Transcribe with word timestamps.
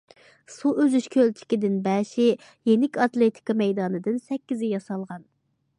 سۇ 0.53 0.69
ئۈزۈش 0.83 1.09
كۆلچىكىدىن 1.15 1.75
بەشى، 1.89 2.27
يېنىك 2.71 2.99
ئاتلېتىكا 3.05 3.59
مەيدانىدىن 3.61 4.21
سەككىزى 4.31 4.73
ياسالغان. 4.77 5.27